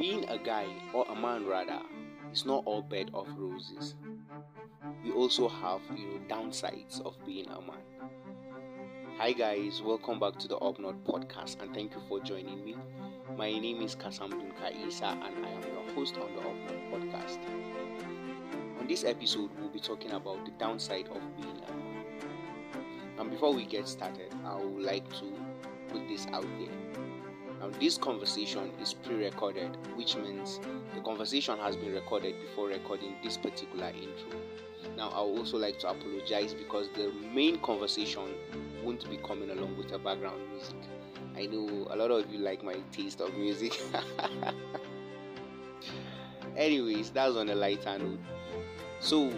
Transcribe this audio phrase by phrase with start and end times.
[0.00, 1.78] being a guy or a man rather
[2.32, 3.96] is not all bed of roses.
[5.04, 7.82] We also have you know downsides of being a man.
[9.18, 12.76] Hi guys, welcome back to the North podcast and thank you for joining me.
[13.36, 17.38] My name is Kassam Dunka Isa and I am your host on the North podcast.
[18.80, 22.04] On this episode, we'll be talking about the downside of being a man.
[23.18, 25.26] And before we get started, I would like to
[25.90, 26.79] put this out there
[27.60, 30.58] now, this conversation is pre recorded, which means
[30.94, 34.40] the conversation has been recorded before recording this particular intro.
[34.96, 38.28] Now, I would also like to apologize because the main conversation
[38.82, 40.76] won't be coming along with the background music.
[41.36, 43.78] I know a lot of you like my taste of music.
[46.56, 48.20] Anyways, that's on a lighter note.
[49.00, 49.30] So,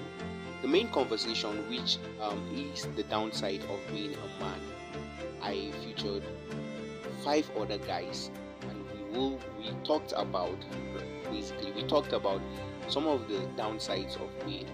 [0.62, 4.60] the main conversation, which um, is the downside of being a man,
[5.42, 6.22] I featured
[7.24, 8.30] five other guys
[8.62, 10.56] and we will we talked about
[11.30, 12.40] basically we talked about
[12.88, 14.66] some of the downsides of weed.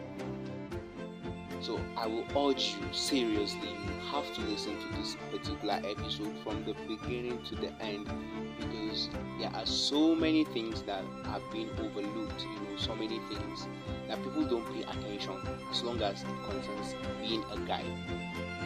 [1.60, 6.64] So i will urge you seriously you have to listen to this particular episode from
[6.64, 8.08] the beginning to the end
[8.58, 13.66] because there are so many things that have been overlooked you know so many things
[14.08, 15.36] that people don't pay attention
[15.70, 17.84] as long as it concerns being a guy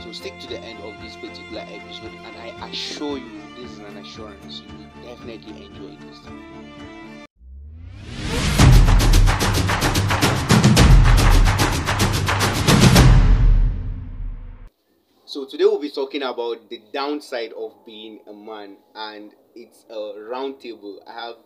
[0.03, 3.79] so stick to the end of this particular episode and i assure you this is
[3.79, 6.19] an assurance you will definitely enjoy this.
[15.33, 20.21] So today we'll be talking about the downside of being a man, and it's a
[20.21, 21.03] round table.
[21.07, 21.37] I have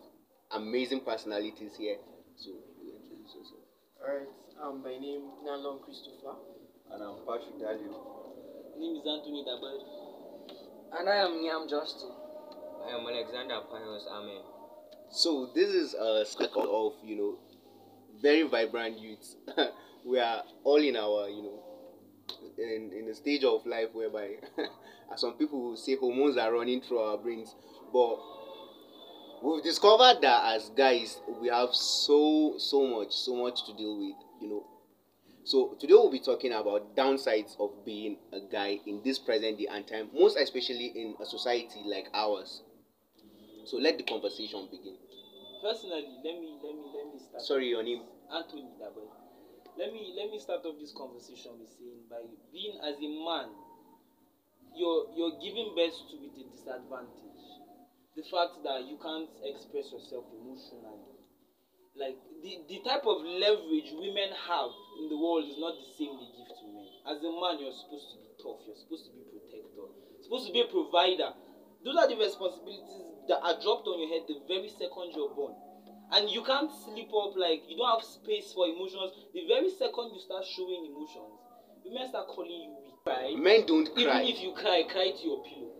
[0.51, 1.97] amazing personalities here.
[2.35, 2.49] So
[2.83, 3.63] you introduce yourself.
[4.01, 4.27] Alright,
[4.63, 6.35] um, by name Naanlong Christopher.
[6.91, 7.99] And I'm Patrick Dalyop.
[8.73, 10.99] My name is Anthony Daboer.
[10.99, 12.11] And I am Nyam Justin.
[12.85, 14.41] I am Alexander Pius Amen.
[15.09, 17.35] So this is a circle of you know
[18.21, 19.35] very vibrant youths.
[20.05, 21.63] we are all in our you know
[22.57, 24.35] in in a stage of life whereby
[25.15, 27.55] some people will say hormones are running through our brains,
[27.93, 28.19] but
[29.41, 34.15] we've discovered that as guys we have so so much so much to deal with.
[34.41, 34.65] You know,
[35.43, 39.67] so today we'll be talking about downsides of being a guy in this present day
[39.71, 42.61] and time, most especially in a society like ours.
[43.65, 44.95] So let the conversation begin.
[45.61, 47.43] Personally, let me let me let me start.
[47.43, 48.01] Sorry, your name.
[48.33, 48.63] Anthony.
[49.77, 52.21] Let me let me start off this conversation with saying by
[52.51, 53.49] being as a man,
[54.75, 57.36] you're you're giving birth to with a disadvantage.
[58.17, 61.17] The fact that you can't express yourself emotionally
[61.97, 64.69] like the the type of leverage women have
[65.01, 66.89] in the world is not the same they give to men.
[67.09, 68.61] As a man, you're supposed to be tough.
[68.69, 69.89] You're supposed to be protector.
[69.89, 71.33] You're supposed to be a provider.
[71.81, 75.57] Those are the responsibilities that are dropped on your head the very second you're born.
[76.13, 79.11] And you can't sleep up like you don't have space for emotions.
[79.33, 81.33] The very second you start showing emotions,
[81.83, 82.97] women start calling you weak.
[83.05, 83.35] Right?
[83.35, 84.21] Men don't cry.
[84.21, 85.73] Even if you cry, cry to your pillow.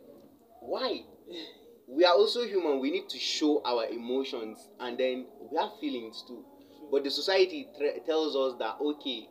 [0.66, 1.06] Why?
[1.88, 2.80] we are also human.
[2.80, 6.44] We need to show our emotions, and then we have feelings too.
[6.92, 9.28] But the society tra- tells us that okay,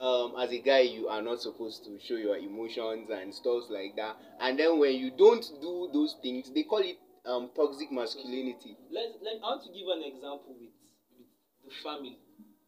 [0.00, 3.96] um, as a guy, you are not supposed to show your emotions and stuff like
[3.96, 4.16] that.
[4.40, 8.76] And then when you don't do those things, they call it um, toxic masculinity.
[8.90, 10.70] Let's let I want to give an example with
[11.16, 11.26] with
[11.64, 12.18] the family.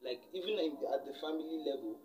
[0.02, 1.98] Like even in, at the family level,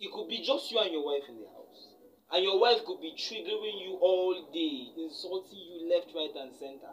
[0.00, 1.93] it could be just you and your wife in the house,
[2.34, 6.90] and your wife could be triggering you all day, insulting you left, right, and center,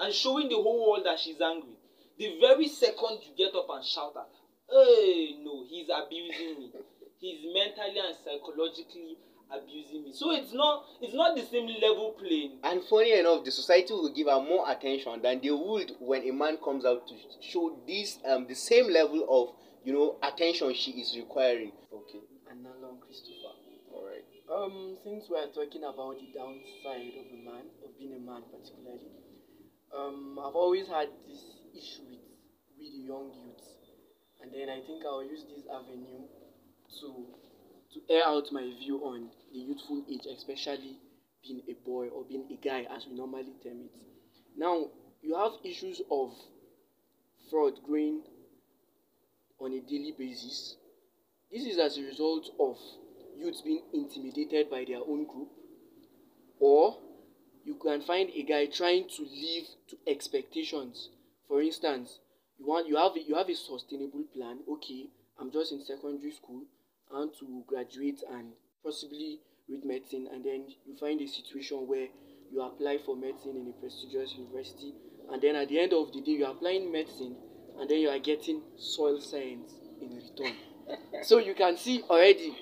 [0.00, 1.78] and showing the whole world that she's angry.
[2.18, 6.72] The very second you get up and shout at her, hey, no, he's abusing me.
[7.20, 9.16] He's mentally and psychologically
[9.52, 10.12] abusing me.
[10.12, 12.58] So it's not it's not the same level playing.
[12.64, 16.32] And funny enough, the society will give her more attention than they would when a
[16.32, 20.92] man comes out to show this um the same level of you know attention she
[20.92, 21.72] is requiring.
[21.92, 22.20] Okay.
[22.50, 23.59] And Nalon Christopher.
[24.50, 28.42] Um, since we are talking about the downside of a man, of being a man
[28.50, 29.06] particularly,
[29.96, 31.38] um, I've always had this
[31.72, 32.18] issue with
[32.76, 33.78] with young youths,
[34.42, 36.26] and then I think I'll use this avenue
[36.98, 37.26] to
[37.94, 40.96] to air out my view on the youthful age, especially
[41.44, 43.92] being a boy or being a guy, as we normally term it.
[44.56, 44.88] Now,
[45.22, 46.34] you have issues of
[47.48, 48.22] fraud growing
[49.60, 50.74] on a daily basis.
[51.52, 52.76] This is as a result of
[53.40, 55.48] youths being intimidated by their own group,
[56.58, 56.98] or
[57.64, 61.10] you can find a guy trying to live to expectations.
[61.48, 62.18] For instance,
[62.58, 64.60] you want you have a, you have a sustainable plan.
[64.68, 65.06] Okay,
[65.38, 66.62] I'm just in secondary school.
[67.10, 68.52] I want to graduate and
[68.84, 72.08] possibly read medicine, and then you find a situation where
[72.52, 74.92] you apply for medicine in a prestigious university,
[75.32, 77.36] and then at the end of the day you are applying medicine
[77.78, 80.54] and then you are getting soil science in return
[81.22, 82.54] so you can see already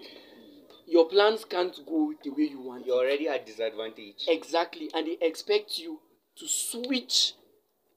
[0.89, 4.25] your plans can't go the way you want You're already at disadvantage.
[4.27, 6.01] exactly and they expect you
[6.39, 7.35] to switch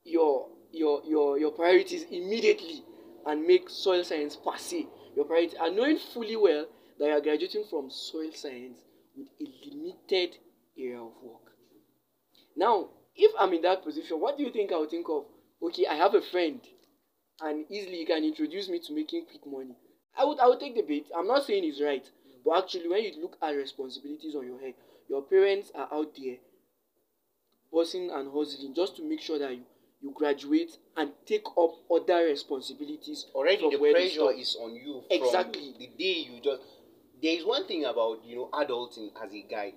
[0.03, 2.83] your your your your priorities immediately
[3.25, 6.65] and make soil science passe your priority and knowing fully well
[6.99, 8.79] that you are graduating from soil science
[9.15, 10.37] with a limited
[10.77, 11.51] area of work.
[12.57, 15.25] Now if i'm in that position what do you think i would think of?
[15.63, 16.59] Okay i have a friend
[17.41, 19.75] and easily he can introduce me to making quick money.
[20.17, 21.05] I would i would take the bait.
[21.17, 22.05] I'm not saying it's right
[22.45, 24.73] but actually when you look at responsibilities on your head
[25.09, 26.37] your parents are out there
[27.73, 29.63] hustling and hustling just to make sure that you
[30.01, 35.75] you graduate and take up other responsibilities Already the pressure is on you from Exactly.
[35.77, 36.61] the day you just.
[37.21, 39.73] There is one thing about you know adulting as a guy.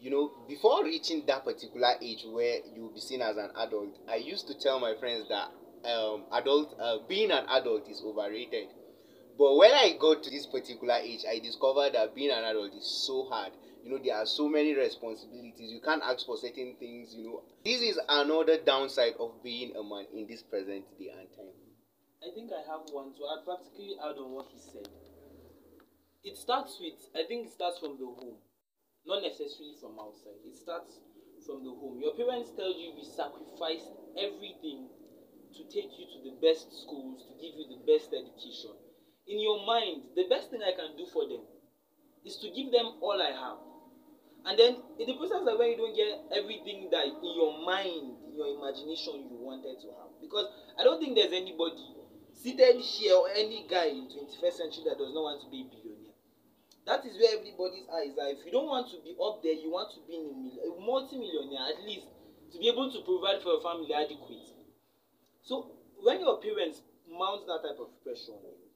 [0.00, 4.14] You know, before reaching that particular age where you'll be seen as an adult, I
[4.16, 5.50] used to tell my friends that
[5.84, 8.68] um, adult uh, being an adult is overrated.
[9.38, 13.06] But when I got to this particular age, I discovered that being an adult is
[13.06, 13.52] so hard.
[13.84, 15.70] You know, there are so many responsibilities.
[15.70, 17.14] You can't ask for certain things.
[17.14, 21.30] You know, this is another downside of being a man in this present day and
[21.30, 21.54] time.
[22.18, 24.90] I think I have one to add, practically add on what he said.
[26.24, 28.42] It starts with, I think it starts from the home,
[29.06, 30.42] not necessarily from outside.
[30.42, 30.98] It starts
[31.46, 32.02] from the home.
[32.02, 33.86] Your parents tell you we sacrificed
[34.18, 34.90] everything
[35.54, 38.74] to take you to the best schools, to give you the best education.
[39.28, 41.44] In your mind, the best thing I can do for them
[42.24, 43.60] is to give them all I have.
[44.48, 48.16] And then in the process that when you don't get everything that in your mind,
[48.24, 50.16] in your imagination you wanted to have.
[50.24, 50.48] Because
[50.80, 51.98] I don't think there's anybody
[52.32, 55.68] seated here or any guy in 21st century that does not want to be a
[55.68, 56.16] billionaire.
[56.86, 58.32] That is where everybody's eyes are.
[58.32, 61.84] If you don't want to be up there, you want to be a, multi-millionaire at
[61.84, 62.08] least
[62.52, 64.56] to be able to provide for your family adequate.
[65.44, 68.67] So when your parents mount that type of pressure on you,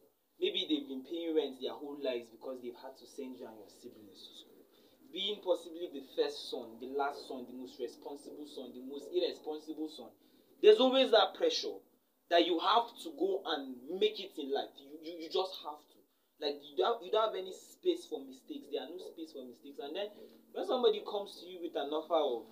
[0.42, 3.54] maybe they've been paying rent their whole lives because they've had to send you and
[3.62, 4.66] your siblings to school.
[5.14, 9.86] Being possibly the first son, the last son, the most responsible son, the most irresponsible
[9.94, 10.10] son,
[10.58, 11.78] there's always that pressure
[12.26, 14.72] that you have to go and make it in life.
[14.82, 15.98] You, you, you just have to.
[16.42, 18.66] Like you don't, you don't have any space for mistakes.
[18.74, 19.78] There are no space for mistakes.
[19.78, 20.10] And then
[20.50, 22.50] when somebody comes to you with an offer of,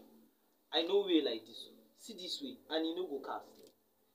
[0.70, 1.66] I know way like this,
[1.98, 3.50] see this way, and you know go cast.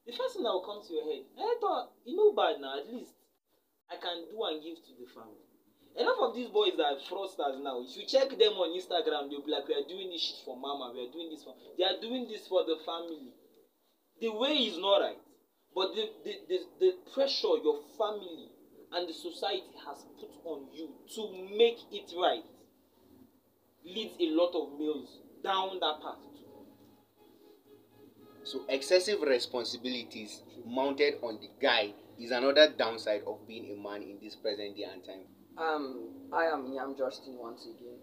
[0.08, 2.78] The first thing that will come to your head, I thought, you know bad now,
[2.78, 3.12] at least
[3.92, 5.46] I can do and give to the family.
[5.96, 7.80] Enough of these boys that are fraudsters now.
[7.80, 10.58] If you check them on Instagram, they'll be like, we are doing this shit for
[10.60, 11.56] mama, we are doing this for.
[11.78, 13.32] They are doing this for the family.
[14.20, 15.22] The way is not right,
[15.74, 18.52] but the the the, the pressure your family
[18.92, 22.44] and the society has put on you to make it right
[23.86, 26.20] leads a lot of males down that path.
[28.44, 34.18] So excessive responsibilities mounted on the guy is another downside of being a man in
[34.22, 35.26] this present day and time.
[35.58, 38.00] Um, I am Nyam Justin once again.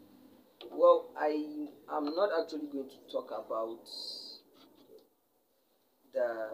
[0.70, 3.80] Well, I am not actually going to talk about
[6.12, 6.48] the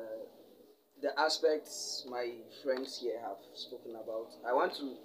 [1.01, 2.29] the aspects my
[2.65, 4.31] friends here have spoken about.
[4.47, 4.97] I want to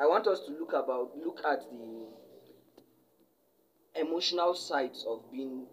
[0.00, 2.06] I want us to look about look at the
[4.00, 5.66] emotional sides of being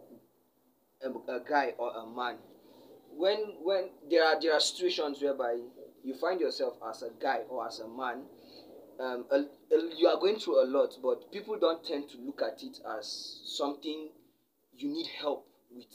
[1.02, 2.38] a, a guy or a man.
[3.16, 5.60] When when there are there are situations whereby
[6.04, 8.24] you find yourself as a guy or as a man
[9.00, 9.38] um, a,
[9.76, 12.80] a- you are going through a lot, but people don't tend to look at it
[12.98, 14.10] as something
[14.78, 15.86] you need help with.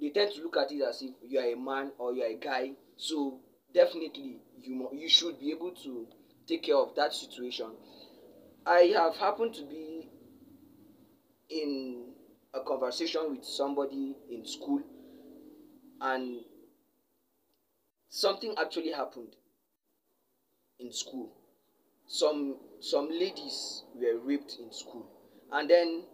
[0.00, 2.28] They tend to look at it as if you are a man or you are
[2.30, 2.72] a guy.
[2.96, 3.40] So
[3.72, 6.06] definitely, you you should be able to
[6.46, 7.70] take care of that situation.
[8.66, 10.08] I have happened to be
[11.48, 12.12] in
[12.54, 14.80] a conversation with somebody in school,
[16.00, 16.40] and
[18.16, 19.36] something actually happened
[20.78, 21.32] in school.
[22.06, 25.06] Some some ladies were raped in school.
[25.52, 26.04] And then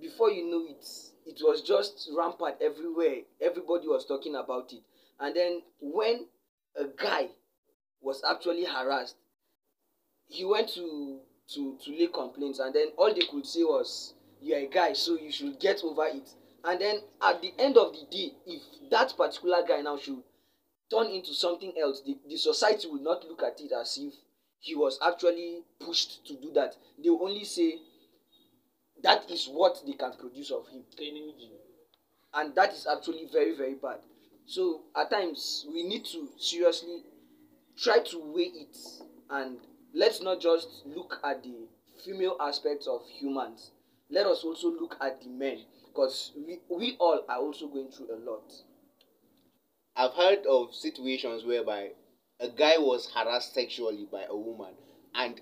[0.00, 0.84] before you know it
[1.26, 3.22] it was just rampant everywhere.
[3.40, 4.80] Everybody was talking about it.
[5.20, 6.26] And then when
[6.76, 7.28] a guy
[8.00, 9.16] was actually harassed
[10.28, 11.18] he went to
[11.54, 12.58] to to lay complaints.
[12.60, 16.06] And then all they could say was you're a guy so you should get over
[16.06, 16.30] it.
[16.64, 20.22] And then at the end of the day if that particular guy now should
[20.90, 22.02] turn into something else.
[22.04, 24.14] The the society will not look at it as if
[24.58, 26.76] he was actually pushed to do that.
[27.02, 27.78] They will only say
[29.02, 30.82] that is what they can produce of him.
[32.34, 33.98] And that is actually very very bad.
[34.46, 37.02] So at times we need to seriously
[37.80, 38.76] try to weigh it
[39.30, 39.58] and
[39.94, 41.66] let's not just look at the
[42.04, 43.70] female aspects of humans.
[44.10, 48.14] Let us also look at the men because we we all are also going through
[48.14, 48.52] a lot
[50.00, 51.90] I've heard of situations whereby
[52.40, 54.72] a guy was harassed sexually by a woman
[55.14, 55.38] and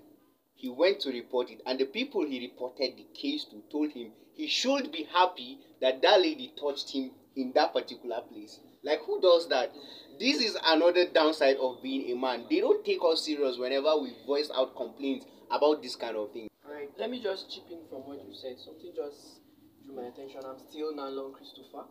[0.56, 4.10] he went to report it and the people he reported the case to told him
[4.34, 9.20] he should be happy that that lady touched him in that particular place like who
[9.20, 9.72] does that
[10.18, 14.12] this is another downside of being a man they don't take us serious whenever we
[14.26, 18.00] voice out complaints about this kind of thing Alright, let me just chip in from
[18.00, 18.58] what you said.
[18.58, 19.40] Something just
[19.86, 20.42] drew my attention.
[20.44, 21.86] I'm still Naanlong Christopher.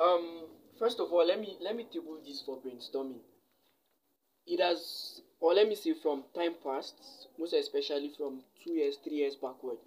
[0.00, 0.46] Um,
[0.78, 3.20] first of all, let me let me table this for brainstorming.
[4.46, 6.94] It has, or let me say, from time past,
[7.38, 9.78] most especially from two years, three years backward.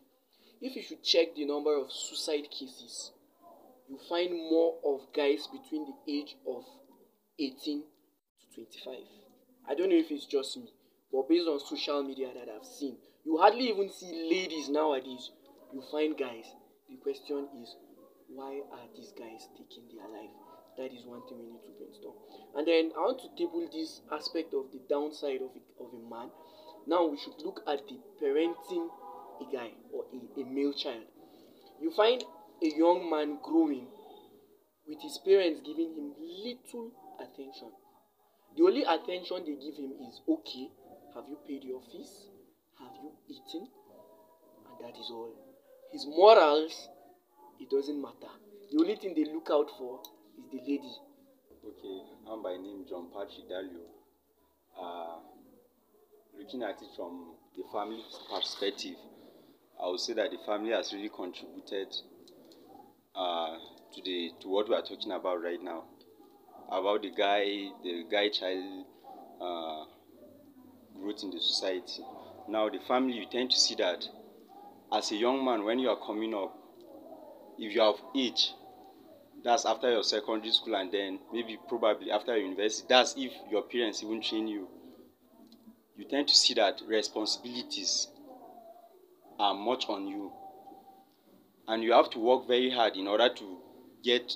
[0.62, 3.12] If you should check the number of suicide cases,
[3.90, 6.66] you find more of guys between the age of
[7.40, 8.96] 18 to 25.
[9.70, 10.70] I don't know if it's just me,
[11.12, 15.32] but based on social media that I've seen, you hardly even see ladies nowadays.
[15.74, 16.46] You find guys.
[16.90, 17.76] The question is,
[18.28, 20.49] why are these guys taking their life?
[20.80, 22.16] That is one thing we need to brainstorm.
[22.56, 26.32] And then I want to table this aspect of the downside of of a man.
[26.88, 28.88] Now we should look at the parenting
[29.44, 31.04] a guy or a, a male child.
[31.82, 32.24] You find
[32.64, 33.88] a young man growing
[34.88, 37.76] with his parents giving him little attention.
[38.56, 40.72] The only attention they give him is okay,
[41.14, 42.32] have you paid your fees?
[42.80, 43.68] Have you eaten?
[44.64, 45.36] And that is all.
[45.92, 46.88] His morals,
[47.60, 48.32] it doesn't matter.
[48.72, 50.00] The only thing they look out for
[50.40, 50.92] is the lady.
[51.66, 53.90] Okay, I'm by name John Patrick Dalyop.
[54.80, 55.20] Uh,
[56.38, 58.02] looking at it from the family
[58.34, 58.96] perspective,
[59.82, 61.94] I would say that the family has really contributed
[63.16, 63.58] uh,
[63.94, 65.84] to the to what we are talking about right now,
[66.72, 67.44] about the guy,
[67.84, 68.86] the guy child
[69.42, 69.84] uh,
[71.00, 72.04] growth in the society.
[72.48, 74.08] Now, the family, you tend to see that
[74.92, 76.56] as a young man, when you are coming up,
[77.58, 78.54] if you have age,
[79.44, 83.64] that's after your secondary school and then maybe probably after your university, that's if your
[83.64, 84.68] parents even train you.
[85.96, 88.08] You tend to see that responsibilities
[89.38, 90.32] are much on you.
[91.68, 93.58] And you have to work very hard in order to
[94.04, 94.36] get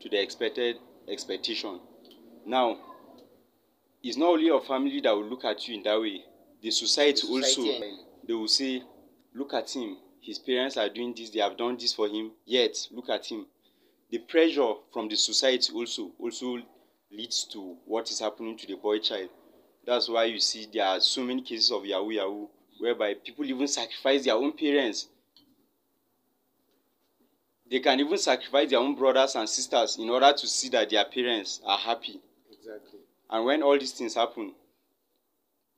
[0.00, 0.76] to the expected
[1.08, 1.80] expectation.
[2.44, 2.78] Now,
[4.02, 6.22] it's not only your family that will look at you in that way,
[6.62, 7.86] the society, The society also
[8.26, 8.82] they will say,
[9.34, 9.96] look at him.
[10.20, 13.46] His parents are doing this, they have done this for him, yet look at him.
[14.10, 16.62] The pressure from the society also also
[17.10, 19.30] leads to what is happening to the boy child.
[19.84, 22.48] That's why you see there are so many cases of Yahoo Yahoo
[22.78, 25.08] whereby people even sacrifice their own parents.
[27.68, 31.04] They can even sacrifice their own brothers and sisters in order to see that their
[31.04, 32.20] parents are happy.
[32.50, 34.52] exactly And when all these things happen,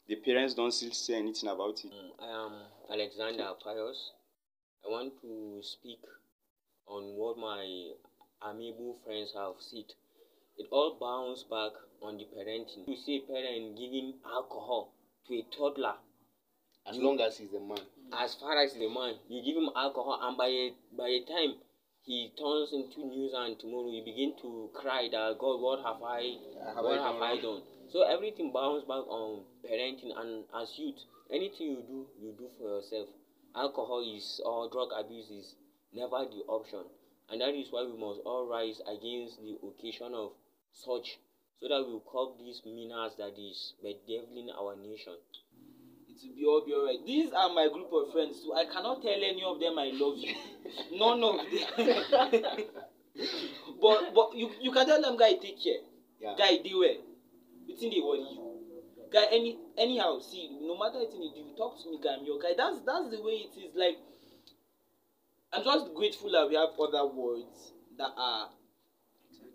[0.06, 1.90] the parents don't still say anything about it.
[1.92, 2.52] Mm, I am
[2.90, 4.12] Alexander Pius.
[4.84, 5.98] I want to speak
[6.86, 7.90] on what my
[8.46, 9.84] amiable friends have said.
[10.56, 12.88] It all bounces back on the parenting.
[12.88, 14.92] You see a parent giving alcohol
[15.28, 15.94] to a toddler.
[16.86, 19.70] as long as he's a man As far as he's the man, you give him
[19.76, 21.56] alcohol, and by a, by the time
[22.02, 26.38] he turns into news and tomorrow you begin to cry that God, what have I,
[26.74, 27.62] Have what I have done I done?
[27.92, 30.96] So everything bounces back on parenting, and as youth,
[31.30, 33.08] anything you do, you do for yourself.
[33.54, 35.54] Alcohol is or drug abuse is
[35.92, 36.84] never the option,
[37.30, 40.32] and that is why we must all rise against the occasion of
[40.72, 41.18] such,
[41.60, 45.14] so that we will curb these menace that is bedeviling our nation.
[46.08, 47.04] it will be all be alright.
[47.06, 48.52] These are my group of friends too.
[48.54, 50.34] I cannot tell any of them I love you.
[50.98, 52.64] None of them.
[53.82, 55.82] but but you you can tell them guy take care.
[56.20, 56.98] yeah Guy do well.
[57.68, 58.44] Wetin dey worry you?
[59.12, 62.24] Guy any anyhow see no matter wetin you do you talk to me guy I'm
[62.24, 62.54] your guy.
[62.56, 63.98] That's that's the way it is like
[65.52, 68.48] I'm just grateful that we have other words that are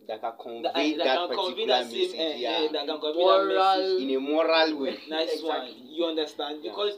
[0.08, 2.50] that can that, convey that, that, can convey particular that same message eh, yeah.
[2.50, 3.48] eh, that can convey Moral.
[3.48, 4.02] that message.
[4.04, 4.98] in a moral way.
[5.10, 5.50] Nice Exactly.
[5.50, 6.60] one you understand?
[6.64, 6.72] Yeah.
[6.72, 6.98] because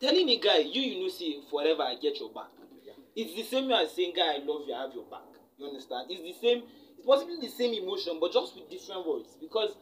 [0.00, 2.52] telling a guy you you know say forever i get your back.
[2.84, 2.92] Yeah.
[3.16, 5.26] it's the same way as saying guy i love you i have your back.
[5.58, 6.06] You understand?
[6.10, 6.62] It's the same
[6.98, 9.36] it's possibly the same emotion but just with different words.
[9.40, 9.74] Because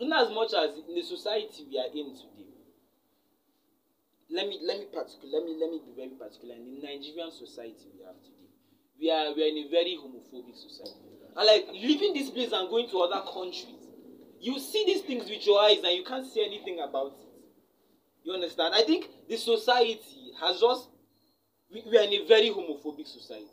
[0.00, 2.49] in as much as in the society we are in today
[4.30, 6.54] let me let me particular let me let me be very particular.
[6.54, 8.48] In the nigerian society we have today
[8.98, 10.96] we are we are in a very homophobic society.
[11.36, 13.80] And like leaving this place and going to other countries
[14.40, 17.28] you see these things with your eyes and you can't say anything about it.
[18.24, 18.74] You understand?
[18.74, 20.88] I think the society has just
[21.72, 23.46] we, we are in a very homophobic society.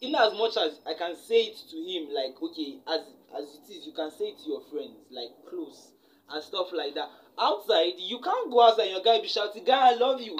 [0.00, 3.00] In as much as i can say it to him like okay as
[3.34, 5.92] as it is you can say it to your friends like close
[6.30, 7.08] and stuff like that
[7.38, 10.36] outside you can't go outside and your guy be shouting guy i love you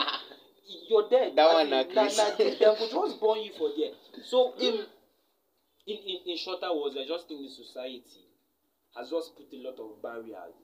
[0.89, 2.17] you're dead That one in, na na crazy.
[2.17, 3.93] na dem go just born you for there
[4.25, 4.87] so in
[5.87, 8.25] in in in shorter words i just think the society
[8.97, 10.55] has just put a lot of barriers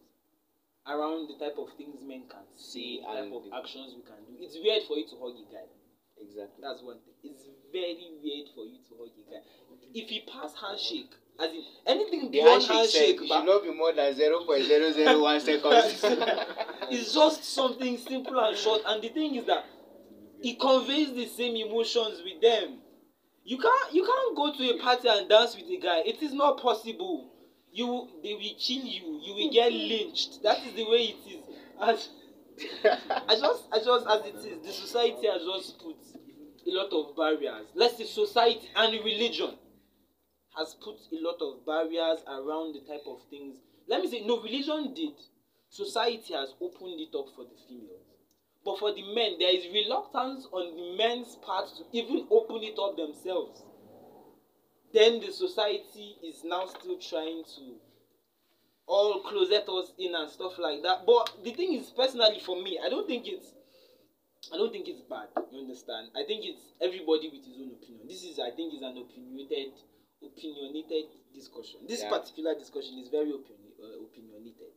[0.86, 3.94] around the type of things men can say, See, the type and of the- actions
[3.94, 4.34] we can do.
[4.42, 5.68] It's weird for you to hug a guy.
[6.22, 6.62] Exactly.
[6.62, 7.32] That's one thing.
[7.32, 9.42] It's very weird for you to hug a guy.
[9.94, 11.10] If he pass handshake,
[11.40, 14.44] as in anything The beyond handshake said handshake, it should not be more than zero
[14.44, 16.00] point zero zero one seconds.
[16.90, 18.82] it's just something simple and short.
[18.86, 19.64] And the thing is that
[20.42, 22.78] it conveys the same emotions with them.
[23.44, 26.02] You can't you can't go to a party and dance with a guy.
[26.06, 27.30] It is not possible.
[27.72, 29.20] You they will kill you.
[29.24, 30.42] You will get lynched.
[30.42, 31.42] That is the way it is.
[31.80, 32.08] As
[32.84, 35.96] I just I just as it is, the society has just put
[36.66, 37.66] a lot of barriers.
[37.74, 39.56] Let's say society and religion
[40.56, 43.58] has put a lot of barriers around the type of things.
[43.88, 45.14] Let me say, no, religion did.
[45.68, 48.06] Society has opened it up for the females.
[48.64, 52.78] But for the men, there is reluctance on the men's part to even open it
[52.78, 53.62] up themselves.
[54.92, 57.74] Then the society is now still trying to
[58.86, 61.06] all closet us in and stuff like that.
[61.06, 63.54] But the thing is, personally, for me, I don't think it's
[64.50, 65.28] I don't think it's bad.
[65.52, 66.08] You understand?
[66.16, 68.08] I think it's everybody with his own opinion.
[68.08, 69.72] This is, I think, is an opinionated,
[70.22, 71.86] opinionated discussion.
[71.86, 72.10] This Yeah.
[72.10, 74.72] particular discussion is very opini- uh, opinionated.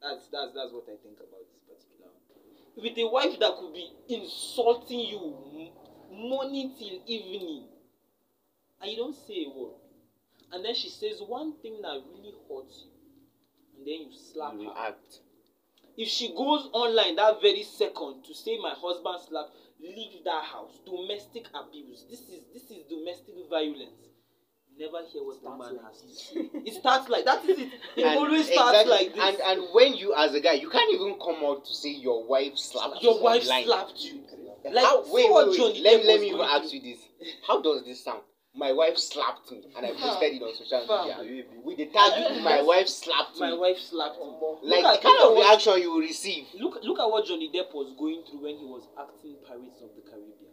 [0.00, 2.10] That's that's that's what I think about this particular.
[2.10, 2.82] one.
[2.84, 5.70] With a wife that could be insulting you
[6.10, 7.68] morning till evening,
[8.80, 9.74] and you don't say a word,
[10.50, 12.90] and then she says one thing that really hurts you,
[13.78, 15.20] and then you slap You her react.
[15.96, 19.46] If she goes online that very second to say my husband slap
[19.80, 20.78] leave that house.
[20.86, 22.04] Domestic abuse.
[22.10, 24.08] This is this is domestic violence.
[24.78, 26.48] Never hear what the man has to say.
[26.64, 27.68] It starts like that is it.
[27.96, 29.24] It And always starts exactly- like this.
[29.24, 32.26] And and when you as a guy, you can't even come out to say your
[32.26, 33.64] wife slapped your you wife online.
[33.64, 34.20] slapped you.
[34.64, 35.82] Like How, wait, wait, wait.
[35.82, 36.98] Let, let me even ask you this.
[37.46, 38.22] How does this sound?
[38.54, 41.44] My wife slapped me and I posted it on social media.
[41.64, 43.52] With the tag, my wife slapped my me.
[43.52, 44.28] My wife slapped me
[44.62, 46.44] Like look at, the kind of reaction you will receive.
[46.60, 49.96] look look at what Johnny Depp was going through when he was acting Pirates of
[49.96, 50.52] the Caribbean.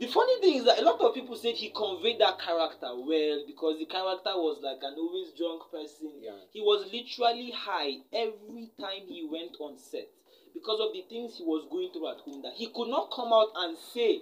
[0.00, 3.44] The funny thing is that a lot of people said he conveyed that character well
[3.46, 6.12] because the character was like an always drunk person.
[6.20, 6.36] Yeah.
[6.52, 10.08] He was literally high every time he went on set
[10.52, 13.32] because of the things he was going through at home that he could not come
[13.32, 14.20] out and say.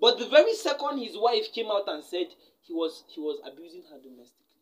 [0.00, 2.28] But the very second his wife came out and said
[2.62, 4.60] he was he was abusing her domestically,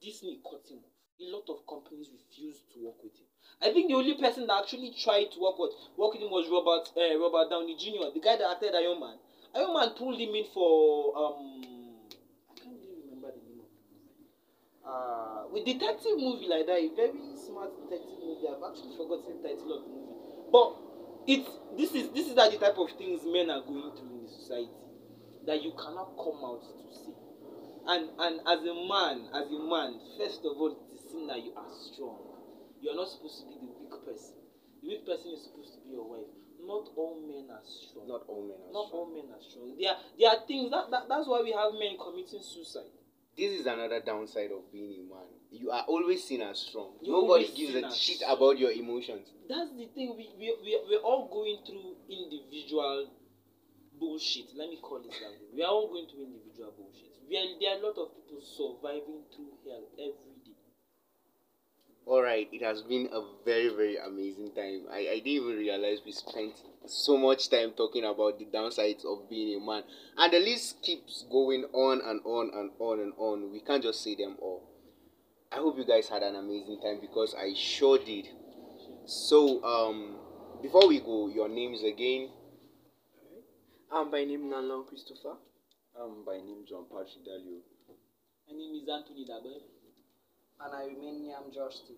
[0.00, 0.96] Disney cut him off.
[1.20, 3.26] A lot of companies refused to work with him.
[3.60, 6.48] I think the only person that actually tried to work with work with him was
[6.48, 9.16] Robert uh, Robert Downey Jr., the guy that acted Iron Man.
[9.54, 11.94] Iron Man pulled him in for um
[12.50, 14.26] I can't really remember the name of movie.
[14.82, 18.48] Uh, with detective movie like that, a very smart detective movie.
[18.48, 20.16] I've actually forgotten the title of the movie.
[20.50, 20.66] But
[21.26, 24.30] it's this is this is the type of things men are going through in the
[24.32, 24.70] society
[25.46, 27.14] that you cannot come out to see.
[27.86, 31.42] And and as a man, as a man, first of all, it is seen that
[31.42, 32.18] you are strong.
[32.80, 34.38] You are not supposed to be the weak person.
[34.82, 36.30] The weak person is supposed to be your wife.
[36.62, 38.06] Not all men are strong.
[38.06, 39.02] Not all men are Not strong.
[39.02, 39.74] all men are strong.
[39.78, 42.90] There are, there are things that, that that's why we have men committing suicide.
[43.36, 45.24] This is another downside of being a man.
[45.50, 46.92] You are always seen as strong.
[47.00, 49.28] You're Nobody gives a shit about your emotions.
[49.48, 50.14] That's the thing.
[50.16, 53.08] We we we we're all going through individual
[53.98, 54.52] bullshit.
[54.56, 55.48] Let me call it that way.
[55.54, 57.12] We are all going through individual bullshit.
[57.28, 60.31] We are, there are a lot of people surviving through hell every
[62.04, 62.10] day.
[62.10, 64.82] Alright, it has been a very, very amazing time.
[64.90, 66.54] I, I didn't even realize we spent
[66.86, 69.82] so much time talking about the downsides of being a man.
[70.16, 73.52] And the list keeps going on and on and on and on.
[73.52, 74.68] We can't just say them all.
[75.52, 78.26] I hope you guys had an amazing time because I sure did.
[79.04, 80.16] So, um,
[80.62, 82.30] before we go, your names again.
[83.92, 85.36] I'm by name Naanlong Christopher.
[86.00, 87.60] i'm by name John Patrick Dalyop.
[88.48, 89.60] My name is Anthony Daboer.
[90.64, 91.96] And I remain Nyam Justin.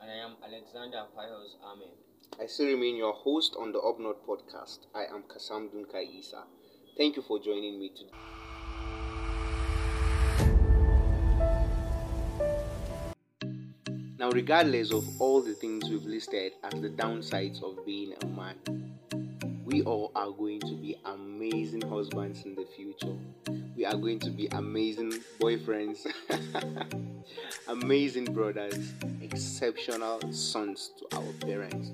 [0.00, 1.92] And I am Alexander Pius Amen.
[2.40, 4.86] I still remain your host on the Up North podcast.
[4.94, 6.44] I am Kassam Dunkai Isa.
[6.96, 8.10] Thank you for joining me today.
[14.18, 18.90] Now, regardless of all the things we've listed as the downsides of being a man,
[19.64, 23.16] we all are going to be amazing husbands in the future.
[23.76, 26.06] We are going to be amazing boyfriends,
[27.70, 31.92] amazing brothers, exceptional sons to our parents.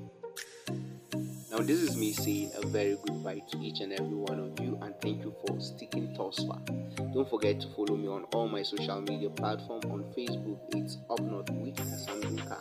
[1.51, 4.79] Now, this is me saying a very goodbye to each and every one of you,
[4.81, 6.62] and thank you for sticking thus far.
[7.12, 9.85] Don't forget to follow me on all my social media platforms.
[9.87, 12.59] On Facebook, it's Up North with Kassam Dunka.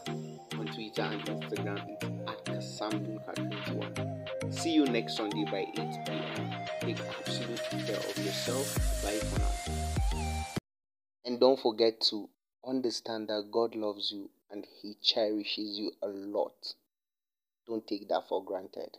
[0.60, 4.54] On Twitter and Instagram, it's at kassamdunka21.
[4.54, 5.65] See you next Sunday by 8
[6.06, 6.51] p.m.
[6.82, 8.75] Take absolute care of yourself.
[9.01, 9.54] Bye for now.
[11.23, 12.30] And don't forget to
[12.67, 16.75] understand that God loves you and He cherishes you a lot.
[17.67, 18.97] Don't take that for granted.